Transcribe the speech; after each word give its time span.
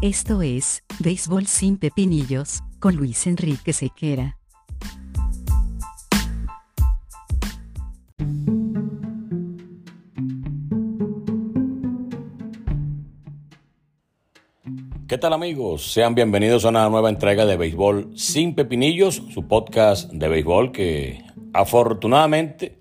Esto 0.00 0.42
es, 0.42 0.84
Béisbol 1.00 1.48
sin 1.48 1.76
Pepinillos, 1.76 2.62
con 2.78 2.94
Luis 2.94 3.26
Enrique 3.26 3.72
Sequera. 3.72 4.38
¿Qué 15.08 15.18
tal 15.18 15.32
amigos? 15.32 15.92
Sean 15.92 16.14
bienvenidos 16.14 16.64
a 16.64 16.68
una 16.68 16.88
nueva 16.88 17.08
entrega 17.08 17.44
de 17.44 17.56
Béisbol 17.56 18.16
sin 18.16 18.54
Pepinillos, 18.54 19.20
su 19.34 19.48
podcast 19.48 20.12
de 20.12 20.28
béisbol 20.28 20.70
que 20.70 21.24
afortunadamente 21.52 22.78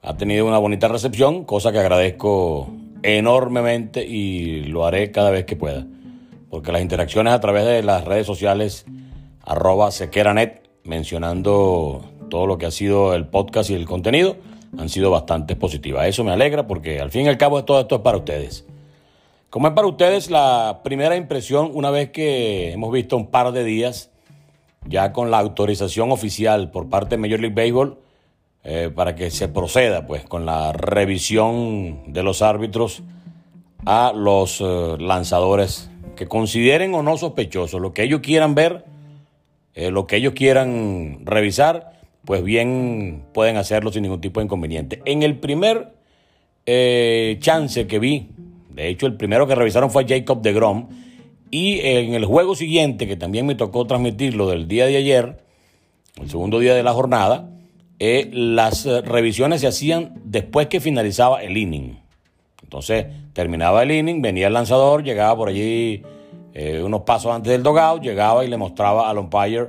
ha 0.00 0.16
tenido 0.16 0.46
una 0.46 0.56
bonita 0.56 0.88
recepción, 0.88 1.44
cosa 1.44 1.70
que 1.70 1.80
agradezco 1.80 2.70
enormemente 3.02 4.06
y 4.06 4.64
lo 4.64 4.86
haré 4.86 5.10
cada 5.10 5.28
vez 5.28 5.44
que 5.44 5.56
pueda. 5.56 5.86
Porque 6.54 6.70
las 6.70 6.82
interacciones 6.82 7.32
a 7.32 7.40
través 7.40 7.64
de 7.64 7.82
las 7.82 8.04
redes 8.04 8.28
sociales 8.28 8.86
arroba 9.44 9.90
sequeranet, 9.90 10.62
mencionando 10.84 12.00
todo 12.30 12.46
lo 12.46 12.58
que 12.58 12.66
ha 12.66 12.70
sido 12.70 13.12
el 13.12 13.26
podcast 13.26 13.70
y 13.70 13.74
el 13.74 13.86
contenido, 13.86 14.36
han 14.78 14.88
sido 14.88 15.10
bastante 15.10 15.56
positivas. 15.56 16.06
Eso 16.06 16.22
me 16.22 16.30
alegra 16.30 16.68
porque 16.68 17.00
al 17.00 17.10
fin 17.10 17.26
y 17.26 17.28
al 17.28 17.38
cabo 17.38 17.64
todo 17.64 17.80
esto 17.80 17.96
es 17.96 18.00
para 18.02 18.18
ustedes. 18.18 18.64
Como 19.50 19.66
es 19.66 19.74
para 19.74 19.88
ustedes 19.88 20.30
la 20.30 20.82
primera 20.84 21.16
impresión 21.16 21.72
una 21.74 21.90
vez 21.90 22.10
que 22.10 22.70
hemos 22.70 22.92
visto 22.92 23.16
un 23.16 23.32
par 23.32 23.50
de 23.50 23.64
días 23.64 24.10
ya 24.86 25.12
con 25.12 25.32
la 25.32 25.40
autorización 25.40 26.12
oficial 26.12 26.70
por 26.70 26.88
parte 26.88 27.16
de 27.16 27.18
Major 27.20 27.40
League 27.40 27.56
Baseball 27.56 27.98
eh, 28.62 28.92
para 28.94 29.16
que 29.16 29.32
se 29.32 29.48
proceda 29.48 30.06
pues 30.06 30.22
con 30.22 30.46
la 30.46 30.72
revisión 30.72 32.12
de 32.12 32.22
los 32.22 32.42
árbitros 32.42 33.02
a 33.86 34.12
los 34.14 34.60
eh, 34.60 34.96
lanzadores 35.00 35.90
que 36.14 36.26
consideren 36.26 36.94
o 36.94 37.02
no 37.02 37.16
sospechosos, 37.16 37.80
lo 37.80 37.92
que 37.92 38.02
ellos 38.02 38.20
quieran 38.20 38.54
ver, 38.54 38.84
eh, 39.74 39.90
lo 39.90 40.06
que 40.06 40.16
ellos 40.16 40.34
quieran 40.34 41.20
revisar, 41.24 41.92
pues 42.24 42.42
bien 42.42 43.24
pueden 43.32 43.56
hacerlo 43.56 43.92
sin 43.92 44.02
ningún 44.02 44.20
tipo 44.20 44.40
de 44.40 44.44
inconveniente. 44.44 45.02
En 45.04 45.22
el 45.22 45.38
primer 45.38 45.92
chance 47.40 47.86
que 47.86 47.98
vi, 47.98 48.28
de 48.70 48.88
hecho 48.88 49.06
el 49.06 49.18
primero 49.18 49.46
que 49.46 49.54
revisaron 49.54 49.90
fue 49.90 50.06
Jacob 50.08 50.40
de 50.40 50.54
Grom, 50.54 50.88
y 51.50 51.78
en 51.80 52.14
el 52.14 52.24
juego 52.24 52.56
siguiente, 52.56 53.06
que 53.06 53.16
también 53.16 53.46
me 53.46 53.54
tocó 53.54 53.86
transmitirlo 53.86 54.48
del 54.48 54.66
día 54.66 54.86
de 54.86 54.96
ayer, 54.96 55.44
el 56.20 56.30
segundo 56.30 56.58
día 56.58 56.74
de 56.74 56.82
la 56.82 56.92
jornada, 56.92 57.50
eh, 57.98 58.28
las 58.32 58.86
eh, 58.86 59.02
revisiones 59.02 59.60
se 59.60 59.66
hacían 59.66 60.14
después 60.24 60.66
que 60.66 60.80
finalizaba 60.80 61.42
el 61.42 61.56
inning. 61.56 61.98
Entonces 62.74 63.06
terminaba 63.32 63.84
el 63.84 63.92
inning, 63.92 64.20
venía 64.20 64.48
el 64.48 64.52
lanzador, 64.52 65.04
llegaba 65.04 65.36
por 65.36 65.48
allí 65.48 66.02
eh, 66.52 66.82
unos 66.82 67.02
pasos 67.02 67.32
antes 67.32 67.52
del 67.52 67.62
dogout, 67.62 68.02
llegaba 68.02 68.44
y 68.44 68.48
le 68.48 68.56
mostraba 68.56 69.08
al 69.08 69.18
umpire 69.18 69.68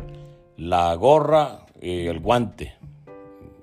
la 0.58 0.95
gorra 0.95 1.59
y 1.80 2.08
el 2.08 2.20
guante. 2.20 2.73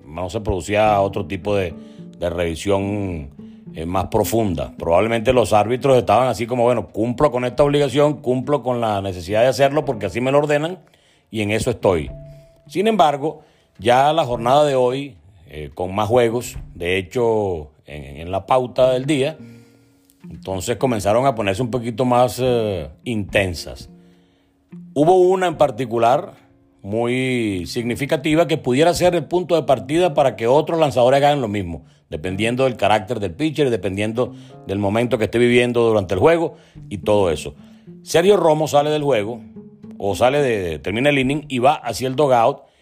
No 0.05 0.29
se 0.29 0.39
producía 0.39 1.01
otro 1.01 1.25
tipo 1.25 1.57
de, 1.57 1.73
de 2.17 2.29
revisión 2.29 3.31
más 3.85 4.07
profunda. 4.07 4.71
Probablemente 4.79 5.33
los 5.33 5.51
árbitros 5.51 5.97
estaban 5.97 6.29
así 6.29 6.47
como, 6.47 6.63
bueno, 6.63 6.87
cumplo 6.87 7.29
con 7.29 7.43
esta 7.43 7.65
obligación, 7.65 8.21
cumplo 8.21 8.63
con 8.63 8.79
la 8.79 9.01
necesidad 9.01 9.41
de 9.41 9.47
hacerlo 9.47 9.83
porque 9.83 10.05
así 10.05 10.21
me 10.21 10.31
lo 10.31 10.37
ordenan 10.37 10.79
y 11.29 11.41
en 11.41 11.51
eso 11.51 11.69
estoy. 11.69 12.09
Sin 12.67 12.87
embargo, 12.87 13.41
ya 13.77 14.13
la 14.13 14.23
jornada 14.23 14.63
de 14.63 14.75
hoy, 14.75 15.17
eh, 15.55 15.69
con 15.71 15.93
más 15.93 16.09
juegos, 16.09 16.57
de 16.73 16.97
hecho, 16.97 17.73
en, 17.85 18.31
la 18.31 18.47
pauta 18.47 18.91
del 18.91 19.05
día, 19.05 19.37
entonces 20.27 20.77
comenzaron 20.77 21.27
a 21.27 21.35
ponerse 21.35 21.61
un 21.61 21.69
poquito 21.69 22.05
más 22.05 22.39
eh, 22.41 22.89
intensas. 23.03 23.91
Hubo 24.95 25.15
una 25.19 25.45
en 25.45 25.57
particular 25.57 26.33
muy 26.81 27.65
significativa 27.67 28.47
que 28.47 28.57
pudiera 28.57 28.95
ser 28.95 29.13
el 29.13 29.25
punto 29.25 29.53
de 29.53 29.61
partida 29.61 30.15
para 30.15 30.35
que 30.35 30.47
otros 30.47 30.79
lanzadores 30.79 31.17
hagan 31.17 31.39
lo 31.39 31.47
mismo, 31.47 31.85
dependiendo 32.09 32.63
del 32.63 32.75
carácter 32.75 33.19
del 33.19 33.35
pitcher, 33.35 33.69
dependiendo 33.69 34.33
del 34.65 34.79
momento 34.79 35.19
que 35.19 35.25
esté 35.25 35.37
viviendo 35.37 35.87
durante 35.87 36.15
el 36.15 36.19
juego 36.19 36.55
y 36.89 36.97
todo 36.97 37.29
eso. 37.29 37.53
Sergio 38.01 38.37
Romo 38.37 38.67
sale 38.67 38.89
del 38.89 39.03
juego 39.03 39.39
o 39.99 40.15
sale 40.15 40.41
de, 40.41 40.79
termina 40.79 41.11
el 41.11 41.19
inning 41.19 41.45
y 41.47 41.59
va 41.59 41.75
hacia 41.75 42.07
el 42.07 42.15
dogout 42.15 42.72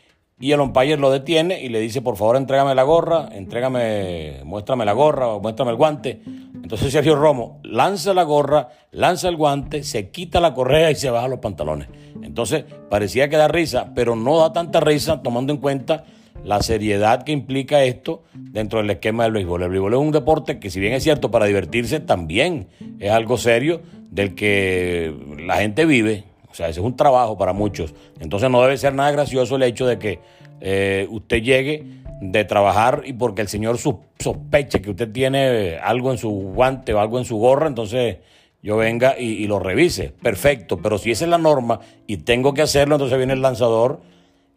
y 0.41 0.51
el 0.51 0.59
umpire 0.59 0.97
lo 0.97 1.11
detiene 1.11 1.61
y 1.61 1.69
le 1.69 1.79
dice, 1.79 2.01
por 2.01 2.17
favor, 2.17 2.35
entrégame 2.35 2.73
la 2.73 2.83
gorra, 2.83 3.29
entrégame, 3.31 4.41
muéstrame 4.43 4.85
la 4.85 4.93
gorra 4.93 5.27
o 5.27 5.39
muéstrame 5.39 5.71
el 5.71 5.77
guante. 5.77 6.21
Entonces 6.55 6.91
Sergio 6.91 7.15
Romo 7.15 7.59
lanza 7.63 8.13
la 8.13 8.23
gorra, 8.23 8.69
lanza 8.91 9.29
el 9.29 9.37
guante, 9.37 9.83
se 9.83 10.09
quita 10.09 10.39
la 10.39 10.53
correa 10.53 10.89
y 10.89 10.95
se 10.95 11.11
baja 11.11 11.27
los 11.27 11.39
pantalones. 11.39 11.87
Entonces 12.23 12.65
parecía 12.89 13.29
que 13.29 13.37
da 13.37 13.47
risa, 13.47 13.91
pero 13.93 14.15
no 14.15 14.39
da 14.39 14.51
tanta 14.51 14.79
risa 14.79 15.21
tomando 15.21 15.53
en 15.53 15.59
cuenta 15.59 16.05
la 16.43 16.61
seriedad 16.61 17.23
que 17.23 17.31
implica 17.31 17.83
esto 17.83 18.23
dentro 18.33 18.79
del 18.79 18.89
esquema 18.89 19.23
del 19.23 19.33
béisbol. 19.33 19.63
El 19.63 19.69
béisbol 19.69 19.93
es 19.93 19.99
un 19.99 20.11
deporte 20.11 20.59
que 20.59 20.71
si 20.71 20.79
bien 20.79 20.93
es 20.93 21.03
cierto 21.03 21.29
para 21.29 21.45
divertirse, 21.45 21.99
también 21.99 22.67
es 22.99 23.11
algo 23.11 23.37
serio 23.37 23.81
del 24.09 24.33
que 24.33 25.15
la 25.45 25.57
gente 25.57 25.85
vive, 25.85 26.23
o 26.51 26.53
sea, 26.53 26.67
ese 26.67 26.79
es 26.81 26.85
un 26.85 26.95
trabajo 26.95 27.37
para 27.37 27.53
muchos. 27.53 27.93
Entonces 28.19 28.49
no 28.49 28.61
debe 28.61 28.77
ser 28.77 28.93
nada 28.93 29.11
gracioso 29.11 29.55
el 29.55 29.63
hecho 29.63 29.85
de 29.85 29.97
que 29.97 30.19
eh, 30.59 31.07
usted 31.09 31.41
llegue 31.41 31.83
de 32.21 32.45
trabajar 32.45 33.03
y 33.05 33.13
porque 33.13 33.41
el 33.41 33.47
señor 33.47 33.77
sospeche 33.77 34.81
que 34.81 34.91
usted 34.91 35.11
tiene 35.11 35.77
algo 35.77 36.11
en 36.11 36.17
su 36.17 36.29
guante 36.29 36.93
o 36.93 36.99
algo 36.99 37.17
en 37.17 37.25
su 37.25 37.37
gorra, 37.37 37.67
entonces 37.67 38.17
yo 38.61 38.77
venga 38.77 39.17
y, 39.17 39.47
lo 39.47 39.59
revise. 39.59 40.13
Perfecto, 40.21 40.77
pero 40.77 40.99
si 40.99 41.09
esa 41.09 41.25
es 41.25 41.31
la 41.31 41.39
norma 41.39 41.79
y 42.05 42.17
tengo 42.17 42.53
que 42.53 42.61
hacerlo, 42.61 42.95
entonces 42.95 43.17
viene 43.17 43.33
el 43.33 43.41
lanzador 43.41 44.01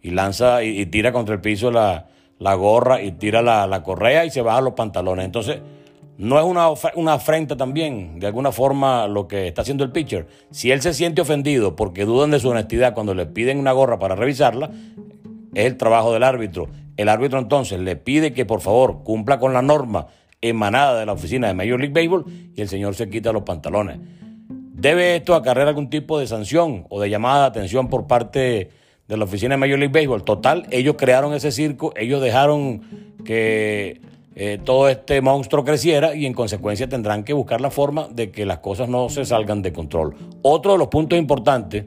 y 0.02 0.10
lanza 0.10 0.62
y, 0.62 0.84
tira 0.86 1.12
contra 1.12 1.34
el 1.34 1.40
piso 1.40 1.70
la, 1.70 2.06
gorra 2.38 3.00
y 3.00 3.12
tira 3.12 3.40
la, 3.40 3.66
la 3.66 3.82
correa 3.82 4.26
y 4.26 4.30
se 4.30 4.42
baja 4.42 4.60
los 4.60 4.74
pantalones. 4.74 5.24
Entonces 5.24 5.60
no 6.16 6.38
es 6.38 6.44
una, 6.44 6.68
una 6.94 7.14
afrenta 7.14 7.56
también, 7.56 8.20
de 8.20 8.26
alguna 8.26 8.52
forma, 8.52 9.08
lo 9.08 9.26
que 9.26 9.48
está 9.48 9.62
haciendo 9.62 9.82
el 9.82 9.90
pitcher. 9.90 10.26
Si 10.50 10.70
él 10.70 10.80
se 10.80 10.94
siente 10.94 11.20
ofendido 11.20 11.74
porque 11.74 12.04
dudan 12.04 12.30
de 12.30 12.38
su 12.38 12.48
honestidad 12.48 12.94
cuando 12.94 13.14
le 13.14 13.26
piden 13.26 13.58
una 13.58 13.72
gorra 13.72 13.98
para 13.98 14.14
revisarla, 14.14 14.70
es 15.54 15.66
el 15.66 15.76
trabajo 15.76 16.12
del 16.12 16.22
árbitro. 16.22 16.68
El 16.96 17.08
árbitro 17.08 17.38
entonces 17.38 17.80
le 17.80 17.96
pide 17.96 18.32
que 18.32 18.44
por 18.44 18.60
favor 18.60 19.02
cumpla 19.02 19.38
con 19.38 19.52
la 19.52 19.62
norma 19.62 20.06
emanada 20.40 21.00
de 21.00 21.06
la 21.06 21.12
oficina 21.12 21.48
de 21.48 21.54
Major 21.54 21.80
League 21.80 21.94
Baseball 21.94 22.24
y 22.54 22.60
el 22.60 22.68
señor 22.68 22.94
se 22.94 23.08
quita 23.08 23.32
los 23.32 23.42
pantalones. 23.42 23.98
¿Debe 24.48 25.16
esto 25.16 25.34
acarrear 25.34 25.68
algún 25.68 25.90
tipo 25.90 26.18
de 26.18 26.26
sanción 26.26 26.86
o 26.90 27.00
de 27.00 27.08
llamada 27.10 27.42
de 27.42 27.46
atención 27.46 27.88
por 27.88 28.06
parte 28.06 28.70
de 29.08 29.16
la 29.16 29.24
oficina 29.24 29.54
de 29.54 29.58
Major 29.58 29.78
League 29.78 29.92
Baseball? 29.92 30.22
Total, 30.22 30.66
ellos 30.70 30.96
crearon 30.98 31.32
ese 31.34 31.50
circo, 31.50 31.92
ellos 31.96 32.20
dejaron 32.20 32.82
que 33.24 34.00
eh, 34.36 34.58
todo 34.62 34.88
este 34.88 35.20
monstruo 35.20 35.64
creciera 35.64 36.14
y 36.14 36.26
en 36.26 36.34
consecuencia 36.34 36.88
tendrán 36.88 37.22
que 37.22 37.32
buscar 37.32 37.60
la 37.60 37.70
forma 37.70 38.08
de 38.10 38.32
que 38.32 38.44
las 38.44 38.58
cosas 38.58 38.88
no 38.88 39.08
se 39.08 39.24
salgan 39.24 39.62
de 39.62 39.72
control. 39.72 40.16
Otro 40.42 40.72
de 40.72 40.78
los 40.78 40.88
puntos 40.88 41.18
importantes 41.18 41.84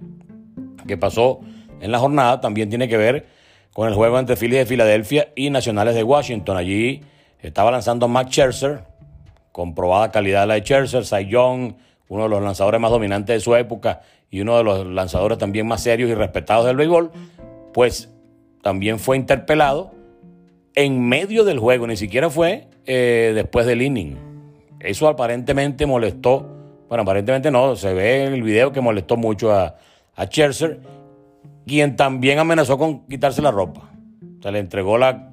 que 0.88 0.98
pasó 0.98 1.42
en 1.82 1.92
la 1.92 2.00
jornada 2.00 2.40
también 2.40 2.70
tiene 2.70 2.88
que 2.88 2.96
ver 2.96 3.28
con 3.74 3.90
el 3.90 3.96
juego 3.96 4.18
entre 4.18 4.38
Phillies 4.38 4.60
de 4.60 4.66
Filadelfia 4.66 5.28
y 5.36 5.50
Nacionales 5.50 5.94
de 5.94 6.04
Washington. 6.04 6.56
Allí 6.56 7.02
estaba 7.42 7.70
lanzando 7.70 8.08
Matt 8.08 8.30
Scherzer, 8.30 8.84
comprobada 9.52 10.10
calidad 10.12 10.48
la 10.48 10.54
de 10.54 10.62
Scherzer, 10.62 11.06
Cy 11.06 11.28
Young, 11.28 11.74
uno 12.08 12.24
de 12.24 12.30
los 12.30 12.42
lanzadores 12.42 12.80
más 12.80 12.92
dominantes 12.92 13.36
de 13.36 13.40
su 13.42 13.56
época 13.56 14.02
y 14.32 14.40
uno 14.40 14.58
de 14.58 14.64
los 14.64 14.86
lanzadores 14.88 15.38
también 15.38 15.68
más 15.68 15.84
serios 15.84 16.10
y 16.10 16.14
respetados 16.14 16.66
del 16.66 16.78
béisbol, 16.78 17.12
pues 17.74 18.10
también 18.62 19.00
fue 19.00 19.18
interpelado 19.18 19.97
en 20.78 21.02
medio 21.02 21.44
del 21.44 21.58
juego, 21.58 21.88
ni 21.88 21.98
siquiera 21.98 22.30
fue 22.30 22.68
eh, 22.86 23.32
después 23.34 23.66
del 23.66 23.82
inning. 23.82 24.16
Eso 24.80 25.08
aparentemente 25.08 25.88
molestó, 25.88 26.46
bueno, 26.88 27.02
aparentemente 27.02 27.50
no, 27.50 27.76
se 27.76 27.96
ve 27.96 28.26
en 28.26 28.34
el 28.34 28.44
video 28.44 28.72
que 28.72 28.80
molestó 28.80 29.18
mucho 29.18 29.52
a, 29.52 29.76
a 30.16 30.26
Scherzer, 30.26 30.80
quien 31.66 31.96
también 31.96 32.38
amenazó 32.38 32.78
con 32.78 33.08
quitarse 33.08 33.42
la 33.42 33.50
ropa. 33.50 33.90
Se 34.44 34.52
le 34.52 34.60
entregó 34.60 35.00
la, 35.00 35.32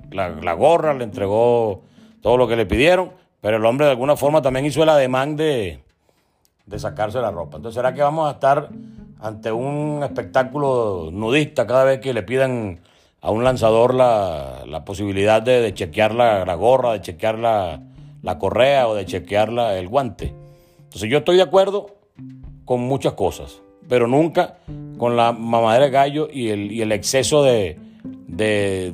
gorra, 0.56 0.94
le 0.94 1.04
entregó 1.04 1.82
todo 2.22 2.38
lo 2.38 2.48
que 2.48 2.56
le 2.56 2.64
pidieron, 2.64 3.12
pero 3.42 3.58
el 3.58 3.66
hombre 3.66 3.84
de 3.84 3.92
alguna 3.92 4.16
forma 4.16 4.40
también 4.40 4.64
hizo 4.64 4.82
el 4.82 4.88
ademán 4.88 5.36
de, 5.36 5.80
de 6.64 6.78
sacarse 6.78 7.18
la 7.18 7.30
ropa. 7.30 7.58
Entonces, 7.58 7.74
¿será 7.74 7.92
que 7.92 8.00
vamos 8.00 8.30
a 8.30 8.32
estar 8.32 8.70
ante 9.20 9.52
un 9.52 10.00
espectáculo 10.04 11.10
nudista 11.12 11.66
cada 11.66 11.84
vez 11.84 12.00
que 12.00 12.14
le 12.14 12.22
pidan 12.22 12.80
a 13.24 13.30
un 13.30 13.42
lanzador 13.42 13.94
la, 13.94 14.64
la 14.66 14.84
posibilidad 14.84 15.40
de, 15.40 15.72
chequear 15.72 16.14
la, 16.14 16.54
gorra, 16.56 16.92
de 16.92 17.00
chequear 17.00 17.38
la, 17.38 17.80
correa 18.38 18.86
o 18.86 18.94
de 18.94 19.06
chequear 19.06 19.48
el 19.48 19.88
guante. 19.88 20.34
Entonces 20.76 21.08
yo 21.08 21.18
estoy 21.18 21.36
de 21.36 21.42
acuerdo 21.42 21.96
con 22.66 22.82
muchas 22.82 23.14
cosas, 23.14 23.62
pero 23.88 24.06
nunca 24.06 24.58
con 24.98 25.16
la 25.16 25.32
mamadera 25.32 25.86
de 25.86 25.90
gallo 25.90 26.28
y 26.30 26.50
el, 26.50 26.70
y 26.70 26.82
el 26.82 26.92
exceso 26.92 27.42
de, 27.42 27.78
de, 28.04 28.92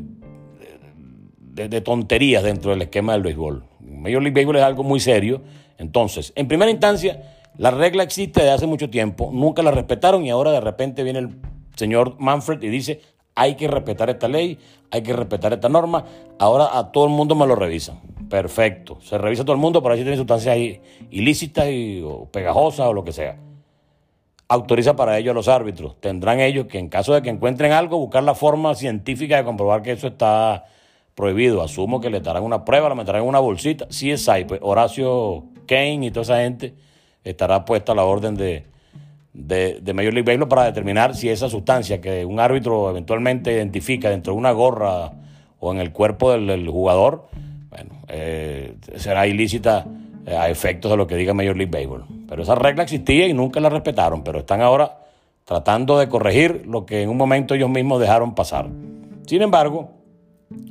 de, 1.53 1.81
tonterías 1.81 2.44
dentro 2.44 2.71
del 2.71 2.83
esquema 2.83 3.15
del 3.15 3.23
béisbol. 3.23 3.65
Major 3.81 4.23
League 4.23 4.35
Baseball 4.35 4.56
es 4.59 4.62
algo 4.62 4.85
muy 4.85 5.00
serio. 5.00 5.43
Entonces, 5.76 6.33
en 6.37 6.47
primera 6.47 6.71
instancia, 6.71 7.37
La 7.59 7.73
regla 7.73 8.05
existe 8.05 8.43
desde 8.43 8.53
hace 8.53 8.67
mucho 8.69 8.88
tiempo, 8.91 9.31
nunca 9.33 9.61
la 9.65 9.73
respetaron 9.73 10.25
y 10.25 10.31
ahora 10.31 10.53
de 10.53 10.61
repente 10.61 11.03
viene 11.03 11.19
el 11.19 11.31
señor 11.75 12.15
Manfred 12.21 12.62
y 12.62 12.69
dice, 12.69 13.00
hay 13.35 13.55
que 13.55 13.69
respetar 13.69 14.11
esta 14.11 14.29
ley, 14.29 14.59
hay 14.91 15.03
que 15.03 15.12
respetar 15.12 15.53
esta 15.53 15.69
norma, 15.69 16.05
ahora 16.38 16.77
a 16.79 16.93
todo 16.93 17.05
el 17.05 17.11
mundo 17.11 17.35
me 17.35 17.47
lo 17.47 17.55
revisan. 17.55 18.00
Perfecto, 18.29 18.99
se 19.00 19.19
revisa 19.19 19.43
a 19.43 19.44
todo 19.44 19.55
el 19.55 19.61
mundo 19.61 19.82
para 19.82 19.94
ver 19.94 20.00
si 20.00 20.05
tiene 20.05 20.17
sustancias 20.17 20.56
ilícitas 21.11 21.69
y, 21.69 22.03
o 22.05 22.27
pegajosas 22.27 22.87
o 22.87 22.93
lo 22.93 23.05
que 23.05 23.12
sea. 23.12 23.37
Autoriza 24.49 24.97
para 24.97 25.17
ello 25.19 25.31
a 25.31 25.35
los 25.35 25.49
árbitros. 25.49 26.00
Tendrán 26.00 26.41
ellos 26.41 26.67
que 26.67 26.79
en 26.79 26.88
caso 26.88 27.15
de 27.15 27.23
que 27.23 27.31
encuentren 27.31 27.73
algo, 27.73 27.99
buscar 27.99 28.25
la 28.25 28.35
forma 28.35 28.75
científica 28.75 29.37
de 29.37 29.44
comprobar 29.44 29.83
que 29.83 29.93
eso 29.93 30.09
está 30.09 30.65
prohibido. 31.15 31.62
Asumo 31.62 32.00
que 32.00 32.11
le 32.11 32.21
darán 32.21 32.43
una 32.43 32.65
prueba, 32.65 32.88
lo 32.88 32.97
meterán 32.97 33.23
en 33.23 33.29
una 33.29 33.38
bolsita. 33.38 33.87
Si 33.91 34.11
es 34.11 34.29
ahí, 34.29 34.44
pues 34.44 34.61
Horacio 34.62 35.44
Kane 35.67 36.06
y 36.06 36.11
toda 36.11 36.23
esa 36.23 36.38
gente 36.38 36.75
estará 37.23 37.65
puesta 37.65 37.93
a 37.93 37.94
la 37.94 38.05
orden 38.05 38.35
de, 38.35 38.67
de, 39.32 39.81
Major 39.94 40.12
League 40.12 40.23
Baseball 40.23 40.49
para 40.49 40.65
determinar 40.65 41.15
si 41.15 41.29
esa 41.29 41.49
sustancia 41.49 42.00
que 42.00 42.25
un 42.25 42.41
árbitro 42.41 42.91
eventualmente 42.91 43.53
identifica 43.53 44.11
dentro 44.11 44.32
de 44.32 44.38
una 44.38 44.53
gorra 44.53 45.12
o 45.59 45.73
en 45.73 45.79
el 45.79 45.93
cuerpo 45.93 46.32
del, 46.32 46.69
jugador, 46.69 47.29
bueno, 47.69 47.91
eh, 48.09 48.75
será 48.97 49.27
ilícita 49.27 49.87
eh, 50.27 50.37
a 50.37 50.49
efectos 50.49 50.91
de 50.91 50.97
lo 50.97 51.06
que 51.06 51.17
diga 51.17 51.35
Major 51.35 51.56
League 51.56 51.71
Baseball. 51.71 52.05
Pero 52.29 52.43
esa 52.43 52.55
regla 52.55 52.82
existía 52.82 53.27
y 53.27 53.35
nunca 53.35 53.61
la 53.61 53.69
respetaron, 53.69 54.25
pero 54.25 54.41
están 54.41 54.62
ahora 54.62 54.99
tratando 55.44 55.99
de 55.99 56.09
corregir 56.09 56.65
lo 56.67 56.87
que 56.87 57.03
en 57.03 57.09
un 57.09 57.17
momento 57.17 57.55
ellos 57.55 57.71
mismos 57.71 58.00
dejaron 58.00 58.35
pasar. 58.35 58.69
Sin 59.26 59.43
embargo, 59.43 59.91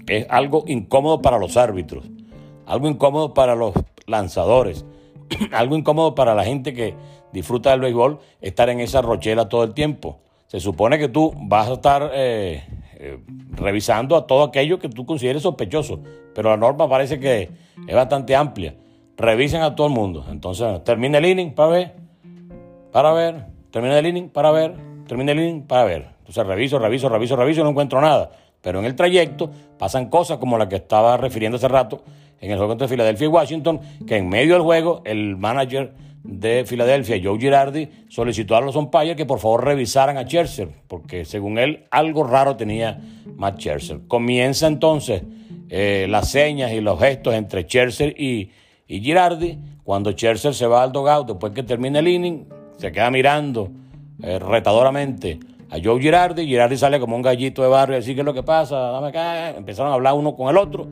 es 0.08 0.26
algo 0.30 0.64
incómodo 0.68 1.22
para 1.22 1.38
los 1.38 1.58
árbitros, 1.58 2.06
algo 2.66 2.88
incómodo 2.88 3.34
para 3.34 3.56
los 3.56 3.74
lanzadores, 4.08 4.86
algo 5.52 5.76
incómodo 5.76 6.16
para 6.16 6.36
la 6.36 6.44
gente 6.44 6.74
que 6.74 6.96
disfruta 7.32 7.72
del 7.72 7.82
béisbol, 7.82 8.20
estar 8.42 8.70
en 8.70 8.80
esa 8.80 9.02
rochela 9.02 9.50
todo 9.50 9.64
el 9.64 9.74
tiempo. 9.74 10.20
Se 10.48 10.60
supone 10.60 10.98
que 10.98 11.10
tú 11.10 11.34
vas 11.36 11.70
a 11.70 11.74
estar 11.74 12.12
eh, 12.14 12.64
eh, 12.98 13.20
revisando 13.52 14.16
a 14.16 14.26
todo 14.26 14.44
aquello 14.44 14.80
que 14.80 14.90
tú 14.90 15.06
consideres 15.06 15.44
sospechoso, 15.44 16.02
pero 16.34 16.50
la 16.50 16.58
norma 16.58 16.90
parece 16.90 17.20
que 17.20 17.50
es 17.88 17.96
bastante 17.96 18.36
amplia. 18.36 18.76
Revisen 19.16 19.62
a 19.62 19.76
todo 19.76 19.88
el 19.88 19.94
mundo. 19.94 20.26
Entonces, 20.30 20.84
termina 20.84 21.18
el 21.18 21.26
inning 21.26 21.54
para 21.54 21.70
ver, 21.70 21.96
para 22.92 23.12
ver, 23.12 23.46
termina 23.70 24.00
el 24.00 24.08
inning 24.08 24.30
para 24.30 24.52
ver, 24.52 24.76
termina 25.08 25.34
el 25.34 25.40
inning 25.40 25.68
para 25.68 25.84
ver. 25.84 26.08
Entonces, 26.20 26.46
reviso, 26.48 26.80
reviso, 26.80 27.10
reviso, 27.10 27.36
reviso 27.36 27.64
no 27.64 27.70
encuentro 27.70 28.02
nada. 28.02 28.32
Pero 28.62 28.80
en 28.80 28.86
el 28.86 28.96
trayecto 28.96 29.52
pasan 29.78 30.10
cosas 30.10 30.38
como 30.38 30.58
la 30.58 30.68
que 30.68 30.78
estaba 30.78 31.18
refiriendo 31.18 31.58
hace 31.58 31.68
rato 31.68 32.04
en 32.42 32.52
el 32.52 32.58
juego 32.58 32.74
entre 32.74 32.88
Filadelfia 32.88 33.26
y 33.26 33.30
Washington, 33.30 33.80
que 34.08 34.18
en 34.18 34.30
medio 34.30 34.54
del 34.54 34.64
juego 34.64 35.02
el 35.06 35.36
manager 35.38 35.94
de 36.24 36.66
Filadelfia, 36.66 37.20
Joe 37.22 37.40
Girardi, 37.40 37.90
solicitó 38.10 38.56
a 38.56 38.62
los 38.62 38.76
umpires 38.76 39.16
que 39.16 39.26
por 39.26 39.40
favor 39.40 39.66
revisaran 39.66 40.18
a 40.18 40.24
Scherzer, 40.24 40.70
porque 40.88 41.26
según 41.26 41.58
él 41.58 41.86
algo 41.92 42.24
raro 42.24 42.56
tenía 42.56 43.00
Matt 43.36 43.60
Scherzer. 43.60 44.02
Comienza 44.08 44.68
entonces 44.68 45.24
eh, 45.70 46.08
las 46.10 46.30
señas 46.30 46.72
y 46.74 46.82
los 46.82 47.00
gestos 47.00 47.34
entre 47.34 47.64
Scherzer 47.64 48.20
y, 48.20 48.52
Girardi. 48.88 49.58
Cuando 49.84 50.12
Scherzer 50.12 50.54
se 50.54 50.68
va 50.68 50.84
al 50.84 50.92
dogout 50.92 51.28
después 51.28 51.54
que 51.54 51.64
termina 51.64 52.00
el 52.00 52.08
inning, 52.08 52.48
se 52.78 52.92
queda 52.92 53.10
mirando 53.12 53.72
eh, 54.22 54.40
retadoramente 54.40 55.40
a 55.70 55.78
Joe 55.84 56.00
Girardi. 56.02 56.46
Girardi 56.46 56.78
sale 56.78 57.00
como 57.00 57.16
un 57.16 57.22
gallito 57.22 57.62
de 57.62 57.68
barrio 57.68 57.96
y 57.96 58.00
decir 58.00 58.16
qué 58.16 58.22
es 58.22 58.26
lo 58.26 58.34
que 58.34 58.44
pasa, 58.44 58.76
dame 58.78 59.08
acá. 59.08 59.52
Empezaron 59.52 59.92
a 59.92 59.96
hablar 59.96 60.14
uno 60.14 60.36
con 60.36 60.50
el 60.50 60.58
otro. 60.58 60.88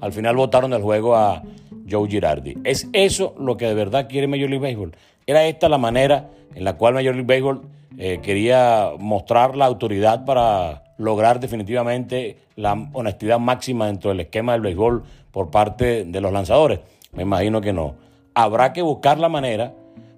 Al 0.00 0.12
final 0.12 0.36
votaron 0.36 0.70
del 0.70 0.82
juego 0.82 1.14
a 1.16 1.42
Joe 1.90 2.08
Girardi. 2.08 2.58
¿Es 2.64 2.88
eso 2.92 3.34
lo 3.38 3.56
que 3.56 3.66
de 3.66 3.74
verdad 3.74 4.08
quiere 4.08 4.26
Major 4.26 4.48
League 4.48 4.64
Baseball? 4.64 4.96
¿Era 5.26 5.44
esta 5.46 5.68
la 5.68 5.78
manera 5.78 6.30
en 6.54 6.64
la 6.64 6.74
cual 6.74 6.94
Major 6.94 7.14
League 7.14 7.26
Baseball 7.26 7.62
eh, 7.98 8.20
quería 8.22 8.90
mostrar 8.98 9.56
la 9.56 9.66
autoridad 9.66 10.24
para 10.24 10.94
lograr 10.98 11.40
definitivamente 11.40 12.38
la 12.56 12.88
honestidad 12.92 13.38
máxima 13.38 13.86
dentro 13.86 14.10
del 14.10 14.20
esquema 14.20 14.52
del 14.52 14.62
béisbol 14.62 15.04
por 15.30 15.50
parte 15.50 16.04
de 16.04 16.20
los 16.20 16.32
lanzadores? 16.32 16.80
Me 17.12 17.22
imagino 17.22 17.60
que 17.60 17.72
no. 17.72 17.94
Habrá 18.34 18.72
que 18.72 18.82
buscar 18.82 19.18
la 19.18 19.28
manera 19.28 19.74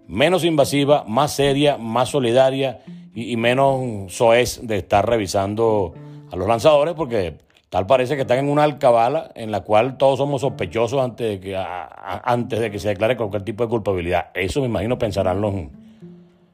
menos 0.09 0.44
invasiva, 0.44 1.05
más 1.06 1.32
seria, 1.32 1.76
más 1.76 2.09
solidaria 2.11 2.81
y, 3.16 3.36
menos 3.38 4.12
soez 4.12 4.60
de 4.62 4.76
estar 4.76 5.08
revisando 5.08 5.94
a 6.30 6.36
los 6.36 6.46
lanzadores 6.46 6.94
porque 6.94 7.38
tal 7.70 7.86
parece 7.86 8.14
que 8.14 8.22
están 8.22 8.40
en 8.40 8.50
una 8.50 8.64
alcabala 8.64 9.30
en 9.34 9.50
la 9.50 9.62
cual 9.62 9.96
todos 9.96 10.18
somos 10.18 10.42
sospechosos 10.42 11.00
antes 11.00 11.26
de 11.26 11.40
que, 11.40 11.56
antes 11.56 12.60
de 12.60 12.70
que 12.70 12.78
se 12.78 12.88
declare 12.88 13.16
cualquier 13.16 13.42
tipo 13.42 13.64
de 13.64 13.70
culpabilidad. 13.70 14.26
Eso 14.34 14.60
me 14.60 14.66
imagino 14.66 14.98
pensarán 14.98 15.40
los, 15.40 15.54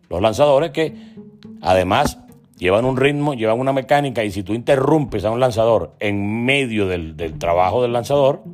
los 0.09 0.23
lanzadores 0.23 0.71
que 0.71 0.95
además 1.61 2.21
llevan 2.57 2.85
un 2.85 2.97
ritmo, 2.97 3.35
llevan 3.35 3.59
una 3.59 3.73
mecánica 3.73 4.23
y 4.23 4.31
si 4.31 4.45
tú 4.45 4.55
interrumpes 4.55 5.25
a 5.25 5.33
un 5.33 5.41
lanzador 5.41 5.97
en 5.99 6.45
medio 6.45 6.87
del, 6.87 7.17
del 7.17 7.41
trabajo 7.41 7.83
del 7.83 7.93
lanzador, 7.93 8.45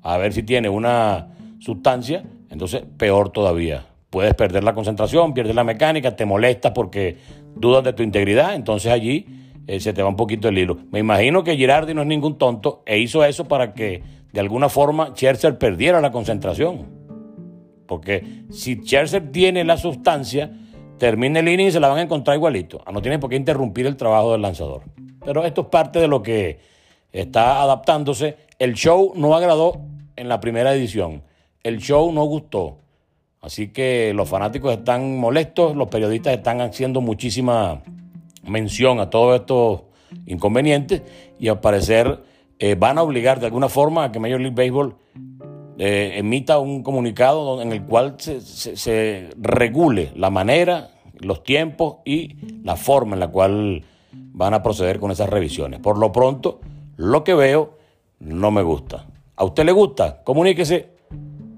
a 0.00 0.16
ver 0.16 0.32
si 0.32 0.42
tiene 0.42 0.70
una 0.70 1.28
sustancia, 1.58 2.24
entonces 2.48 2.84
peor 2.96 3.28
todavía. 3.28 3.89
Puedes 4.10 4.34
perder 4.34 4.64
la 4.64 4.74
concentración, 4.74 5.34
pierdes 5.34 5.54
la 5.54 5.64
mecánica, 5.64 6.16
te 6.16 6.26
molesta 6.26 6.74
porque 6.74 7.16
dudas 7.54 7.84
de 7.84 7.92
tu 7.92 8.02
integridad, 8.02 8.54
entonces 8.54 8.90
allí 8.90 9.26
eh, 9.68 9.78
se 9.78 9.92
te 9.92 10.02
va 10.02 10.08
un 10.08 10.16
poquito 10.16 10.48
el 10.48 10.58
hilo. 10.58 10.78
Me 10.90 10.98
imagino 10.98 11.44
que 11.44 11.56
Girardi 11.56 11.94
no 11.94 12.02
es 12.02 12.08
ningún 12.08 12.36
tonto 12.36 12.82
e 12.86 12.98
hizo 12.98 13.24
eso 13.24 13.46
para 13.46 13.72
que 13.72 14.02
de 14.32 14.40
alguna 14.40 14.68
forma 14.68 15.10
Scherzer 15.14 15.58
perdiera 15.58 16.00
la 16.00 16.10
concentración. 16.10 16.88
Porque 17.86 18.44
si 18.50 18.76
Scherzer 18.76 19.30
tiene 19.30 19.64
la 19.64 19.76
sustancia, 19.76 20.50
termina 20.98 21.40
el 21.40 21.48
inning 21.48 21.68
y 21.68 21.70
se 21.72 21.80
la 21.80 21.88
van 21.88 21.98
a 21.98 22.02
encontrar 22.02 22.36
igualito. 22.36 22.82
Ah, 22.84 22.92
no 22.92 23.02
tiene 23.02 23.18
por 23.18 23.30
qué 23.30 23.36
interrumpir 23.36 23.86
el 23.86 23.96
trabajo 23.96 24.32
del 24.32 24.42
lanzador. 24.42 24.82
Pero 25.24 25.44
esto 25.44 25.62
es 25.62 25.66
parte 25.68 25.98
de 25.98 26.08
lo 26.08 26.22
que 26.22 26.58
está 27.12 27.62
adaptándose. 27.62 28.36
El 28.58 28.74
show 28.74 29.12
no 29.14 29.34
agradó 29.34 29.80
en 30.16 30.28
la 30.28 30.40
primera 30.40 30.74
edición. 30.74 31.22
El 31.62 31.78
show 31.78 32.12
no 32.12 32.24
gustó. 32.24 32.78
Así 33.40 33.68
que 33.68 34.12
los 34.14 34.28
fanáticos 34.28 34.72
están 34.72 35.18
molestos, 35.18 35.74
los 35.74 35.88
periodistas 35.88 36.34
están 36.34 36.60
haciendo 36.60 37.00
muchísima 37.00 37.82
mención 38.44 39.00
a 39.00 39.08
todos 39.08 39.40
estos 39.40 39.82
inconvenientes 40.26 41.02
y 41.38 41.48
al 41.48 41.60
parecer 41.60 42.22
eh, 42.58 42.74
van 42.74 42.98
a 42.98 43.02
obligar 43.02 43.40
de 43.40 43.46
alguna 43.46 43.68
forma 43.68 44.04
a 44.04 44.12
que 44.12 44.18
Major 44.18 44.40
League 44.40 44.54
Baseball 44.54 44.96
eh, 45.78 46.18
emita 46.18 46.58
un 46.58 46.82
comunicado 46.82 47.62
en 47.62 47.72
el 47.72 47.82
cual 47.84 48.16
se, 48.18 48.42
se, 48.42 49.30
regule 49.38 50.12
la 50.14 50.28
manera, 50.28 50.90
los 51.18 51.42
tiempos 51.42 51.96
y 52.04 52.36
la 52.62 52.76
forma 52.76 53.14
en 53.14 53.20
la 53.20 53.28
cual 53.28 53.82
van 54.12 54.52
a 54.52 54.62
proceder 54.62 55.00
con 55.00 55.10
esas 55.10 55.30
revisiones. 55.30 55.80
Por 55.80 55.96
lo 55.96 56.12
pronto, 56.12 56.60
lo 56.96 57.24
que 57.24 57.32
veo 57.32 57.78
no 58.18 58.50
me 58.50 58.62
gusta. 58.62 59.06
¿A 59.36 59.44
usted 59.44 59.64
le 59.64 59.72
gusta? 59.72 60.22
Comuníquese 60.22 60.99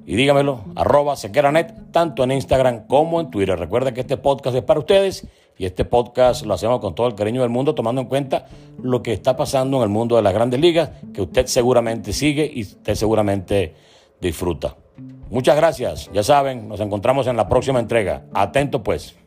y 0.06 0.16
dígamelo, 0.16 0.64
arroba 0.74 1.16
sequeranet, 1.16 1.92
tanto 1.92 2.24
en 2.24 2.32
Instagram 2.32 2.86
como 2.86 3.20
en 3.20 3.30
Twitter. 3.30 3.58
Recuerda 3.58 3.92
que 3.92 4.00
este 4.00 4.16
podcast 4.16 4.56
es 4.56 4.62
para 4.62 4.80
ustedes 4.80 5.26
y 5.58 5.64
este 5.64 5.84
podcast 5.84 6.44
lo 6.44 6.54
hacemos 6.54 6.80
con 6.80 6.94
todo 6.94 7.06
el 7.06 7.14
cariño 7.14 7.42
del 7.42 7.50
mundo, 7.50 7.74
tomando 7.74 8.00
en 8.00 8.08
cuenta 8.08 8.46
lo 8.82 9.02
que 9.02 9.12
está 9.12 9.36
pasando 9.36 9.76
en 9.78 9.84
el 9.84 9.88
mundo 9.88 10.16
de 10.16 10.22
las 10.22 10.34
grandes 10.34 10.60
ligas, 10.60 10.90
que 11.12 11.22
usted 11.22 11.46
seguramente 11.46 12.12
sigue 12.12 12.50
y 12.52 12.62
usted 12.62 12.94
seguramente 12.94 13.74
disfruta. 14.20 14.76
Muchas 15.30 15.56
gracias, 15.56 16.10
ya 16.12 16.22
saben, 16.22 16.68
nos 16.68 16.80
encontramos 16.80 17.26
en 17.26 17.36
la 17.36 17.48
próxima 17.48 17.80
entrega. 17.80 18.24
Atento 18.34 18.82
pues. 18.82 19.21